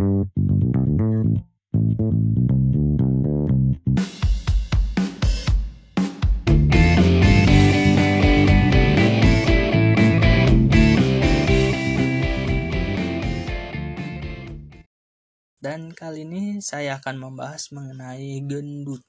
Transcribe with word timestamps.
Dan 0.00 0.08
kali 15.92 16.24
ini 16.24 16.64
saya 16.64 16.96
akan 16.96 17.20
membahas 17.20 17.68
mengenai 17.68 18.40
gendut. 18.48 19.04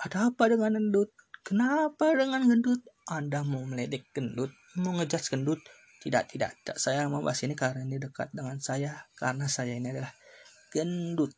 Ada 0.00 0.32
apa 0.32 0.48
dengan 0.48 0.80
gendut? 0.80 1.12
Kenapa 1.44 2.16
dengan 2.16 2.48
gendut? 2.48 2.80
Anda 3.04 3.44
mau 3.44 3.68
meledek 3.68 4.16
gendut? 4.16 4.56
Mau 4.80 4.96
ngejudge 4.96 5.28
gendut? 5.28 5.60
Tidak, 6.02 6.24
tidak, 6.26 6.50
tidak. 6.58 6.76
Saya 6.82 7.06
membahas 7.06 7.38
ini 7.46 7.54
karena 7.54 7.86
ini 7.86 8.02
dekat 8.02 8.34
dengan 8.34 8.58
saya. 8.58 9.06
Karena 9.14 9.46
saya 9.46 9.78
ini 9.78 9.94
adalah 9.94 10.10
gendut. 10.74 11.30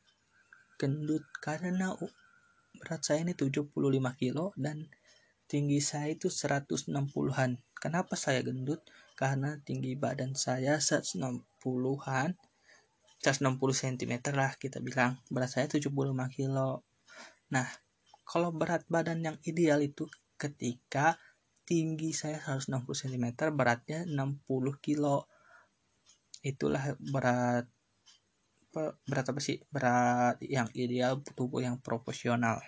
Gendut 0.81 1.29
karena 1.45 1.93
berat 2.81 3.05
saya 3.05 3.21
ini 3.29 3.37
75 3.37 3.77
kilo 4.17 4.57
dan 4.57 4.89
tinggi 5.45 5.85
saya 5.85 6.17
itu 6.17 6.33
160-an. 6.33 7.61
Kenapa 7.77 8.17
saya 8.17 8.41
gendut? 8.41 8.81
Karena 9.21 9.61
tinggi 9.61 9.93
badan 10.01 10.33
saya 10.33 10.81
160-an 10.81 12.33
160 13.25 13.57
cm 13.57 14.37
lah 14.37 14.53
kita 14.61 14.85
bilang 14.85 15.17
berat 15.33 15.49
saya 15.49 15.65
75 15.65 15.89
kilo 16.29 16.85
nah 17.49 17.65
kalau 18.29 18.53
berat 18.53 18.85
badan 18.85 19.25
yang 19.25 19.37
ideal 19.49 19.81
itu 19.81 20.05
ketika 20.37 21.17
tinggi 21.65 22.13
saya 22.13 22.41
160 22.41 22.85
cm 22.85 23.27
beratnya 23.57 24.05
60 24.07 24.45
kilo. 24.85 25.29
Itulah 26.45 26.97
berat 27.01 27.67
berat 29.07 29.27
apa 29.31 29.41
sih? 29.41 29.59
Berat 29.73 30.41
yang 30.45 30.69
ideal 30.77 31.21
tubuh 31.25 31.65
yang 31.65 31.81
proporsional 31.81 32.61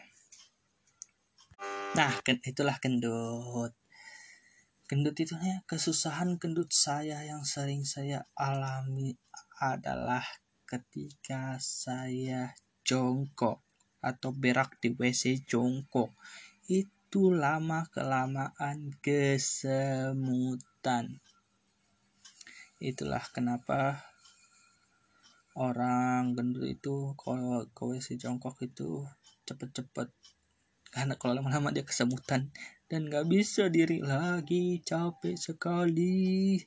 nah 1.97 2.13
itulah 2.45 2.77
gendut 2.77 3.73
gendut 4.85 5.17
itu 5.17 5.33
ya 5.41 5.65
kesusahan 5.65 6.37
gendut 6.37 6.69
saya 6.69 7.25
yang 7.25 7.41
sering 7.49 7.89
saya 7.89 8.29
alami 8.37 9.17
adalah 9.57 10.21
ketika 10.69 11.57
saya 11.57 12.53
jongkok 12.85 13.65
atau 14.05 14.31
berak 14.31 14.79
di 14.79 14.95
WC 14.95 15.49
jongkok. 15.49 16.15
Itu 16.71 16.93
lama 17.15 17.89
kelamaan 17.95 18.93
kesemutan. 19.01 20.67
Itulah 22.77 23.25
kenapa 23.33 24.05
orang 25.57 26.37
gendut 26.37 26.69
itu 26.69 27.17
kalau 27.17 27.65
ke 27.73 27.83
WC 27.89 28.21
jongkok 28.21 28.61
itu 28.61 29.09
cepet-cepet. 29.49 30.13
Karena 30.93 31.17
kalau 31.17 31.41
lama-lama 31.41 31.73
dia 31.73 31.89
kesemutan 31.89 32.53
dan 32.91 33.09
gak 33.09 33.25
bisa 33.33 33.73
diri 33.73 34.05
lagi 34.05 34.85
capek 34.85 35.41
sekali. 35.41 36.61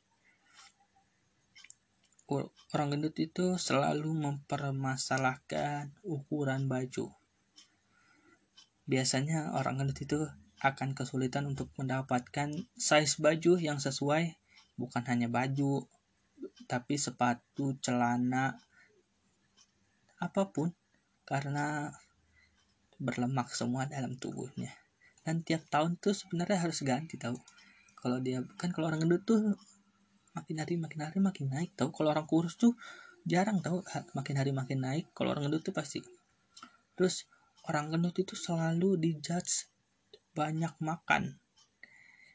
Orang 2.74 2.94
gendut 2.94 3.18
itu 3.18 3.58
selalu 3.58 4.14
mempermasalahkan 4.14 5.94
ukuran 6.06 6.66
baju. 6.66 7.19
Biasanya 8.90 9.54
orang 9.54 9.86
gendut 9.86 10.02
itu 10.02 10.18
akan 10.66 10.98
kesulitan 10.98 11.46
untuk 11.46 11.70
mendapatkan 11.78 12.50
size 12.74 13.16
baju 13.22 13.62
yang 13.62 13.78
sesuai, 13.78 14.34
bukan 14.82 15.04
hanya 15.06 15.30
baju, 15.30 15.86
tapi 16.66 16.98
sepatu, 16.98 17.78
celana, 17.80 18.58
apa 20.18 20.44
pun, 20.50 20.74
karena 21.24 21.94
berlemak 22.98 23.54
semua 23.54 23.86
dalam 23.86 24.18
tubuhnya. 24.18 24.74
Dan 25.22 25.46
tiap 25.46 25.70
tahun 25.70 26.02
tuh 26.02 26.18
sebenarnya 26.18 26.66
harus 26.66 26.82
ganti 26.82 27.16
tahu. 27.16 27.38
Kalau 27.94 28.18
dia 28.18 28.42
kan 28.58 28.74
kalau 28.74 28.90
orang 28.90 29.06
gendut 29.06 29.24
tuh 29.24 29.54
makin 30.34 30.62
hari 30.62 30.76
makin 30.80 31.00
hari 31.04 31.20
makin 31.20 31.46
naik 31.50 31.76
tau 31.76 31.90
kalau 31.92 32.14
orang 32.14 32.24
kurus 32.24 32.56
tuh 32.56 32.78
jarang 33.26 33.60
tau 33.60 33.84
makin 34.16 34.36
hari 34.40 34.56
makin 34.56 34.80
naik 34.80 35.12
kalau 35.12 35.34
orang 35.34 35.50
gendut 35.50 35.66
tuh 35.66 35.76
pasti 35.76 36.00
terus 36.94 37.28
orang 37.70 37.94
gendut 37.94 38.18
itu 38.18 38.34
selalu 38.34 38.98
dijudge 38.98 39.70
banyak 40.34 40.74
makan. 40.82 41.38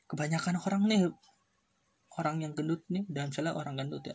Kebanyakan 0.06 0.62
orang 0.62 0.82
nih 0.86 1.02
orang 2.14 2.46
yang 2.46 2.54
gendut 2.54 2.86
nih 2.86 3.02
dalam 3.10 3.34
misalnya 3.34 3.58
orang 3.58 3.74
gendut 3.74 4.06
ya 4.06 4.14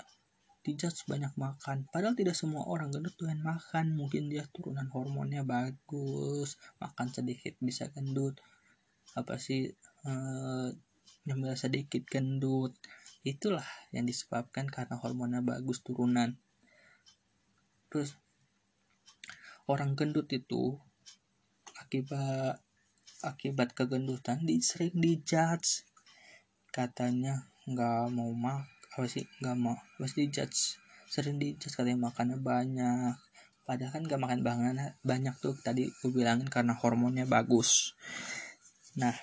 dijudge 0.64 1.08
banyak 1.08 1.36
makan. 1.36 1.88
Padahal 1.92 2.16
tidak 2.16 2.36
semua 2.36 2.64
orang 2.68 2.92
gendut 2.92 3.16
tuh 3.20 3.28
yang 3.28 3.44
makan. 3.44 3.96
Mungkin 3.96 4.32
dia 4.32 4.48
turunan 4.52 4.88
hormonnya 4.92 5.44
bagus 5.44 6.56
makan 6.80 7.08
sedikit 7.12 7.56
bisa 7.60 7.92
gendut. 7.92 8.40
Apa 9.16 9.36
sih 9.40 9.72
eh, 10.06 10.70
sedikit 11.56 12.04
gendut. 12.08 12.76
Itulah 13.24 13.68
yang 13.92 14.08
disebabkan 14.08 14.72
karena 14.72 14.96
hormonnya 14.96 15.44
bagus 15.44 15.84
turunan. 15.84 16.40
Terus 17.90 18.16
orang 19.68 19.98
gendut 19.98 20.30
itu 20.32 20.78
akibat 21.90 22.62
akibat 23.26 23.74
kegendutan 23.74 24.46
di 24.46 24.62
sering 24.62 24.94
dijudge 24.94 25.90
katanya 26.70 27.50
nggak 27.66 28.14
mau 28.14 28.30
mak 28.30 28.70
apa 28.94 29.10
sih 29.10 29.26
nggak 29.42 29.58
mau 29.58 29.74
pasti 29.98 30.30
dijudge 30.30 30.78
sering 31.10 31.42
dijudge 31.42 31.74
katanya 31.74 32.14
makannya 32.14 32.38
banyak. 32.38 33.18
Padahal 33.66 33.90
kan 33.90 34.02
nggak 34.06 34.22
makan 34.22 34.42
banget 34.46 34.94
banyak 35.02 35.34
tuh 35.42 35.58
tadi 35.58 35.90
gue 35.90 36.12
bilangin 36.14 36.46
karena 36.46 36.78
hormonnya 36.78 37.26
bagus. 37.26 37.98
Nah 39.02 39.18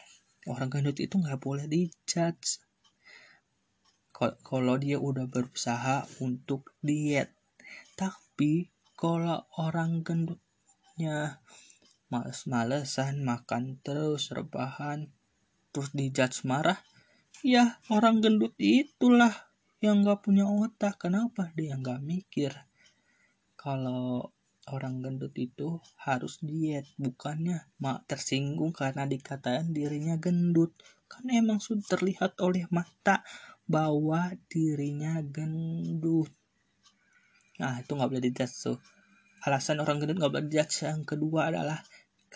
orang 0.50 0.66
gendut 0.66 0.98
itu 0.98 1.14
nggak 1.14 1.38
boleh 1.38 1.70
dijudge 1.70 2.58
kalau 4.42 4.74
dia 4.82 4.98
udah 4.98 5.30
berusaha 5.30 6.02
untuk 6.18 6.74
diet. 6.82 7.30
Tapi 7.94 8.66
kalau 8.98 9.46
orang 9.54 10.02
gendutnya 10.02 11.38
males-malesan 12.16 13.20
makan 13.20 13.76
terus 13.84 14.32
rebahan 14.32 15.12
terus 15.68 15.92
dijudge 15.92 16.48
marah. 16.48 16.80
Ya 17.44 17.76
orang 17.92 18.24
gendut 18.24 18.56
itulah 18.56 19.52
yang 19.84 20.00
gak 20.00 20.24
punya 20.24 20.48
otak. 20.48 20.96
Kenapa? 20.96 21.52
Dia 21.52 21.76
nggak 21.76 22.00
mikir. 22.00 22.52
Kalau 23.60 24.32
orang 24.72 25.04
gendut 25.04 25.36
itu 25.36 25.78
harus 26.00 26.42
diet 26.42 26.88
bukannya 26.98 27.70
mak 27.78 28.08
tersinggung 28.10 28.72
karena 28.72 29.04
dikatakan 29.04 29.76
dirinya 29.76 30.16
gendut. 30.16 30.72
Kan 31.06 31.28
emang 31.28 31.60
sudah 31.60 31.84
terlihat 31.84 32.40
oleh 32.40 32.64
mata 32.72 33.20
bahwa 33.68 34.32
dirinya 34.48 35.20
gendut. 35.22 36.32
Nah 37.60 37.84
itu 37.84 37.92
nggak 37.92 38.10
boleh 38.10 38.24
dijudge 38.32 38.56
tuh. 38.64 38.78
Alasan 39.44 39.78
orang 39.84 40.02
gendut 40.02 40.18
nggak 40.18 40.32
boleh 40.32 40.46
dijudge. 40.48 40.88
Yang 40.88 41.04
kedua 41.04 41.52
adalah 41.52 41.84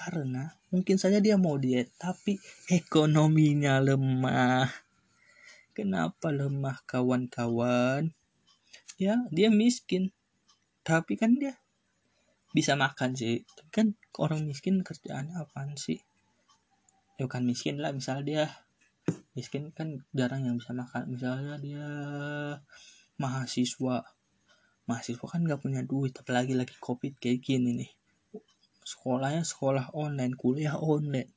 karena 0.00 0.56
mungkin 0.72 0.97
saja 0.97 1.21
dia 1.21 1.37
mau 1.37 1.61
diet 1.61 1.93
tapi 2.00 2.41
ekonominya 2.72 3.84
lemah. 3.84 4.65
Kenapa 5.77 6.33
lemah 6.33 6.81
kawan-kawan? 6.88 8.09
Ya 8.97 9.21
dia 9.28 9.53
miskin. 9.53 10.09
Tapi 10.81 11.21
kan 11.21 11.37
dia 11.37 11.60
bisa 12.56 12.81
makan 12.81 13.12
sih. 13.12 13.44
Kan 13.69 14.00
orang 14.16 14.49
miskin 14.49 14.81
kerjaannya 14.81 15.37
apaan 15.37 15.77
sih? 15.77 16.00
Ya 17.21 17.28
bukan 17.28 17.44
miskin 17.44 17.84
lah 17.84 17.93
misal 17.93 18.25
dia 18.25 18.49
miskin 19.37 19.69
kan 19.77 20.00
jarang 20.16 20.49
yang 20.49 20.56
bisa 20.56 20.72
makan. 20.72 21.12
Misalnya 21.12 21.60
dia 21.60 21.89
mahasiswa. 23.21 24.09
Mahasiswa 24.89 25.27
kan 25.28 25.44
nggak 25.44 25.60
punya 25.60 25.84
duit 25.84 26.16
apalagi 26.16 26.57
lagi 26.57 26.72
covid 26.80 27.21
kayak 27.21 27.45
gini 27.45 27.77
nih 27.84 27.99
sekolahnya 28.91 29.47
sekolah 29.47 29.95
online 29.95 30.34
kuliah 30.34 30.75
online. 30.75 31.31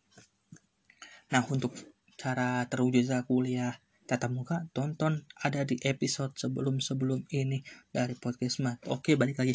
Nah 1.30 1.46
untuk 1.46 1.78
cara 2.18 2.66
terwujudnya 2.66 3.22
kuliah 3.30 3.78
tatap 4.10 4.34
muka 4.34 4.66
tonton 4.74 5.24
ada 5.38 5.62
di 5.64 5.78
episode 5.86 6.34
sebelum-sebelum 6.34 7.30
ini 7.30 7.62
dari 7.94 8.18
podcast 8.18 8.66
mat. 8.66 8.82
Oke 8.90 9.14
balik 9.14 9.38
lagi. 9.38 9.54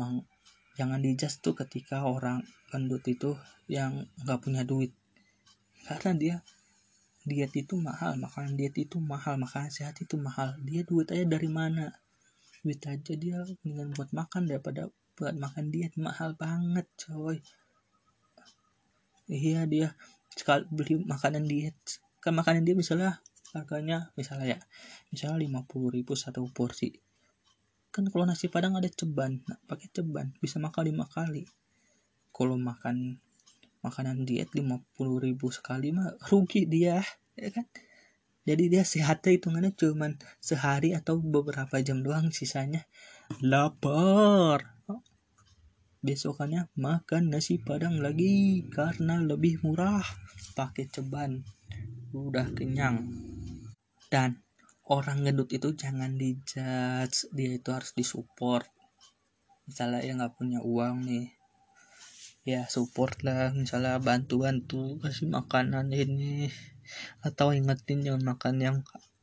Mang, 0.00 0.24
jangan 0.80 1.04
dijust 1.04 1.44
tuh 1.44 1.52
ketika 1.52 2.08
orang 2.08 2.40
gendut 2.72 3.04
itu 3.04 3.36
yang 3.68 4.08
nggak 4.24 4.40
punya 4.40 4.64
duit. 4.64 4.96
Karena 5.84 6.12
dia 6.16 6.36
diet 7.28 7.52
itu 7.52 7.76
mahal 7.76 8.16
makanan 8.16 8.56
diet 8.56 8.76
itu 8.80 8.96
mahal 8.96 9.36
makanan 9.36 9.68
sehat 9.68 10.00
itu 10.00 10.16
mahal. 10.16 10.56
Dia 10.64 10.82
duit 10.88 11.12
aja 11.12 11.24
dari 11.28 11.50
mana? 11.52 11.92
Duit 12.64 12.80
aja 12.88 13.12
dia 13.14 13.44
dengan 13.60 13.92
buat 13.94 14.10
makan 14.10 14.48
daripada 14.48 14.88
buat 15.18 15.34
makan 15.34 15.74
diet 15.74 15.98
mahal 15.98 16.38
banget 16.38 16.86
coy. 16.94 17.42
Iya 19.26 19.66
dia. 19.66 19.98
Sekali 20.30 20.62
beli 20.70 21.02
makanan 21.02 21.50
diet. 21.50 21.74
Kan 22.22 22.38
makanan 22.38 22.62
dia 22.62 22.78
misalnya 22.78 23.18
harganya 23.50 24.14
misalnya 24.14 24.54
ya. 24.54 24.58
Misalnya 25.10 25.42
lima 25.42 25.66
puluh 25.66 25.90
ribu 25.90 26.14
satu 26.14 26.46
porsi. 26.54 26.94
Kan 27.90 28.06
kalau 28.14 28.30
nasi 28.30 28.46
padang 28.46 28.78
ada 28.78 28.86
ceban 28.86 29.42
nah, 29.50 29.58
pakai 29.66 29.90
ceban 29.90 30.38
bisa 30.38 30.62
makan 30.62 30.86
lima 30.86 31.10
kali. 31.10 31.42
Kalau 32.30 32.54
makan 32.54 33.18
makanan 33.82 34.22
diet 34.22 34.54
lima 34.54 34.78
puluh 34.94 35.18
ribu 35.18 35.50
sekali 35.50 35.90
mah 35.90 36.14
rugi 36.30 36.70
dia 36.70 37.02
ya 37.34 37.50
kan? 37.50 37.66
Jadi 38.46 38.70
dia 38.70 38.86
sehatnya 38.86 39.34
hitungannya 39.34 39.74
cuman 39.74 40.16
sehari 40.40 40.94
atau 40.94 41.18
beberapa 41.20 41.74
jam 41.82 42.00
doang 42.06 42.30
sisanya. 42.30 42.86
Lapar 43.44 44.77
besokannya 46.08 46.72
makan 46.80 47.28
nasi 47.28 47.60
padang 47.60 48.00
lagi 48.00 48.64
karena 48.72 49.20
lebih 49.20 49.60
murah. 49.60 50.00
Pakai 50.56 50.88
ceban 50.88 51.44
udah 52.16 52.48
kenyang. 52.56 53.04
Dan 54.08 54.40
orang 54.88 55.20
gendut 55.20 55.52
itu 55.52 55.76
jangan 55.76 56.16
dijudge 56.16 57.28
dia 57.36 57.50
itu 57.52 57.68
harus 57.68 57.92
disupport. 57.92 58.64
Misalnya 59.68 60.00
ya 60.00 60.16
nggak 60.16 60.40
punya 60.40 60.64
uang 60.64 61.04
nih 61.04 61.28
ya 62.48 62.64
support 62.72 63.20
lah. 63.20 63.52
Misalnya 63.52 64.00
bantu-bantu 64.00 64.96
kasih 65.04 65.28
makanan 65.28 65.92
ini. 65.92 66.48
Atau 67.20 67.52
ingetin 67.52 68.00
jangan 68.00 68.32
makan 68.32 68.54
yang 68.64 68.76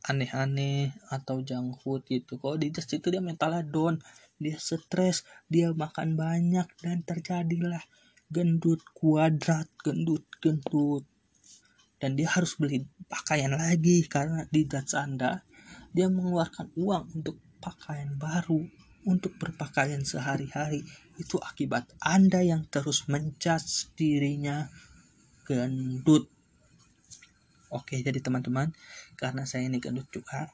aneh-aneh 0.05 0.93
atau 1.09 1.41
food 1.81 2.05
gitu. 2.05 2.37
Kalau 2.37 2.61
di 2.61 2.69
itu 2.69 3.07
dia 3.09 3.25
mentalnya 3.25 3.65
down 3.65 3.97
dia 4.41 4.57
stres 4.59 5.23
dia 5.47 5.71
makan 5.71 6.19
banyak 6.19 6.67
dan 6.81 7.03
terjadilah 7.07 7.83
gendut 8.27 8.83
kuadrat 8.95 9.69
gendut 9.79 10.25
gendut 10.43 11.05
dan 12.01 12.19
dia 12.19 12.27
harus 12.27 12.59
beli 12.59 12.83
pakaian 13.07 13.55
lagi 13.55 14.03
karena 14.05 14.43
di 14.51 14.67
das 14.67 14.91
anda 14.97 15.47
dia 15.95 16.11
mengeluarkan 16.11 16.75
uang 16.75 17.23
untuk 17.23 17.39
pakaian 17.63 18.13
baru 18.19 18.67
untuk 19.05 19.37
berpakaian 19.37 20.01
sehari-hari 20.01 20.81
itu 21.21 21.37
akibat 21.37 21.85
Anda 22.01 22.41
yang 22.41 22.65
terus 22.67 23.05
menjudge 23.05 23.93
dirinya 23.93 24.67
gendut. 25.45 26.27
Oke, 27.69 28.01
jadi 28.01 28.17
teman-teman, 28.17 28.73
karena 29.13 29.45
saya 29.45 29.69
ini 29.69 29.77
gendut 29.77 30.09
juga, 30.09 30.49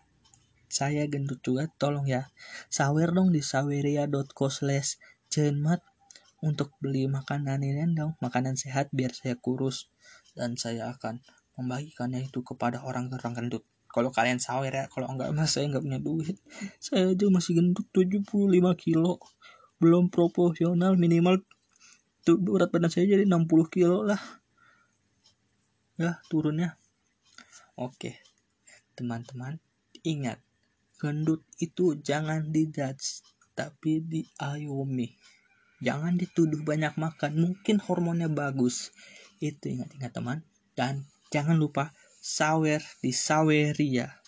saya 0.72 1.06
gendut 1.12 1.44
juga, 1.44 1.68
tolong 1.76 2.08
ya, 2.08 2.32
sawer 2.72 3.12
dong 3.12 3.36
di 3.36 3.44
saweria.co 3.44 4.48
slash 4.48 4.98
cenmat 5.28 5.84
untuk 6.42 6.74
beli 6.80 7.06
makanan 7.12 7.62
ini 7.62 7.86
dong, 7.94 8.18
makanan 8.24 8.56
sehat 8.56 8.90
biar 8.96 9.12
saya 9.14 9.36
kurus 9.38 9.92
dan 10.34 10.56
saya 10.56 10.90
akan 10.96 11.20
membagikannya 11.60 12.26
itu 12.26 12.42
kepada 12.42 12.82
orang-orang 12.82 13.38
gendut. 13.38 13.68
Kalau 13.92 14.10
kalian 14.10 14.40
sawer 14.40 14.72
ya, 14.72 14.88
kalau 14.88 15.12
enggak 15.12 15.36
mas 15.36 15.52
saya 15.52 15.68
enggak 15.68 15.84
punya 15.84 16.00
duit. 16.00 16.40
Saya 16.80 17.12
aja 17.12 17.28
masih 17.28 17.60
gendut 17.60 17.86
75 17.92 18.32
kilo 18.80 19.20
belum 19.82 20.14
proporsional 20.14 20.94
minimal 20.94 21.42
tuh 22.22 22.38
berat 22.38 22.70
badan 22.70 22.94
saya 22.94 23.10
jadi 23.10 23.26
60 23.26 23.50
kilo 23.74 24.06
lah 24.06 24.22
ya 25.98 26.22
turunnya 26.30 26.78
oke 27.74 28.14
teman-teman 28.94 29.58
ingat 30.06 30.38
gendut 31.02 31.42
itu 31.58 31.98
jangan 31.98 32.54
dijudge 32.54 33.26
tapi 33.58 34.06
diayomi. 34.06 35.18
Jangan 35.82 36.14
dituduh 36.14 36.62
banyak 36.62 36.94
makan 36.94 37.42
mungkin 37.42 37.82
hormonnya 37.82 38.30
bagus. 38.30 38.94
Itu 39.42 39.74
ingat-ingat 39.74 40.14
teman. 40.14 40.46
Dan 40.78 41.10
jangan 41.34 41.58
lupa 41.58 41.98
sawer 42.22 42.86
di 43.02 43.10
saweria 43.10 44.21